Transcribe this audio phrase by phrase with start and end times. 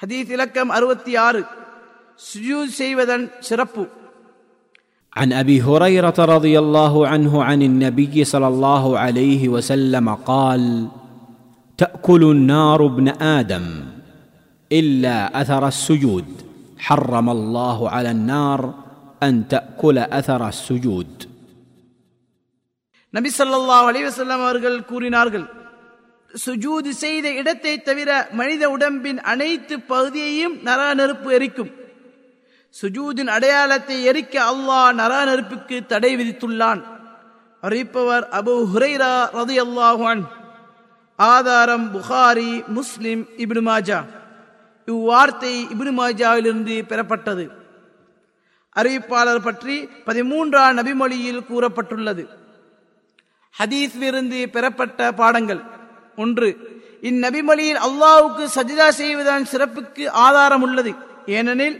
[0.00, 1.42] ஹதீஸ் இலக்கம் அறுபத்தி ஆறு
[2.30, 3.84] சுஜூத் செய்வதன் சிறப்பு
[5.12, 10.62] عن ابي هريره رضي الله عنه عن النبي صلى الله عليه وسلم قال
[11.78, 13.06] تاكل النار ابن
[13.38, 13.66] ادم
[14.70, 16.28] الا اثر السجود
[16.78, 18.60] حرم الله على النار
[19.22, 21.12] ان تاكل اثر السجود
[23.14, 25.44] நபி ஸல்லல்லாஹு அலைஹி வஸல்லம் அவர்கள் கூறினார்கள்
[26.45, 31.71] சுஜூது செய்த இடத்தை தவிர மனித உடம்பின் அனைத்து பகுதியையும் நரா நெருப்பு எரிக்கும்.
[32.81, 36.81] சுஜூதின் அடையாளத்தை எரிக்க அல்லாஹ் நரா நெருப்புக்கு தடை விதித்துள்ளான்.
[37.63, 40.21] அறிவிப்பவர் அபு ஹுரைரா ரதி அல்லாஹான்
[41.15, 43.99] ஆதாரம் புகாரி முஸ்லிம் இப்னு மாஜா.
[44.87, 47.45] இவ்வார்த்தை இப்னு மாஜாவிலிருந்து பெறப்பட்டது.
[48.75, 52.23] அறிவிப்பாளர் பற்றி பதிமூன்றாம் நபிமொழியில் கூறப்பட்டுள்ளது.
[53.59, 55.61] ஹதீஸிலிருந்து பெறப்பட்ட பாடங்கள்.
[56.15, 56.49] ஒன்று.
[57.01, 60.93] இந்நபிமொழியில் அல்லாவுக்கு சஜிதா செய்வதன் சிறப்புக்கு ஆதாரம் உள்ளது
[61.25, 61.77] ஏனெனில்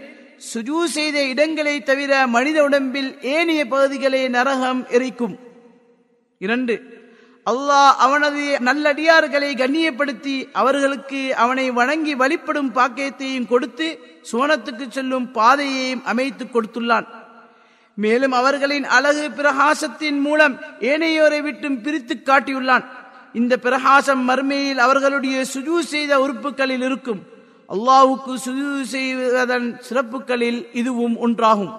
[0.54, 5.36] சுஜூ செய்த இடங்களை தவிர மனித உடம்பில் ஏனைய பகுதிகளை நரகம் எரிக்கும்.
[6.38, 7.00] இரண்டு
[7.46, 14.00] அல்லாஹ் அவனது நல்லடியார்களை கண்ணியப்படுத்தி அவர்களுக்கு அவனை வணங்கி வழிபடும் பாக்கியத்தையும் கொடுத்து
[14.32, 17.08] சுவனத்துக்கு செல்லும் பாதையையும் அமைத்து கொடுத்துள்ளான்.
[17.94, 22.86] மேலும் அவர்களின் அழகு பிரகாசத்தின் மூலம் ஏனையோரை விட்டும் பிரித்து காட்டியுள்ளான்.
[23.34, 27.22] இந்த பிரகாசம் மர்மையில் அவர்களுடைய சுஜூ செய்த உறுப்புகளில் இருக்கும்.
[27.70, 31.74] அல்லாஹ்வுக்கு சுஜூ செய்வதன் சிறப்புகளில் இதுவும் ஒன்றாகும்.